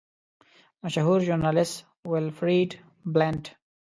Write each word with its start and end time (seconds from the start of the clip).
مشهور 0.83 1.19
ژورنالیسټ 1.27 1.75
ویلفریډ 2.11 2.69
بلنټ. 3.13 3.43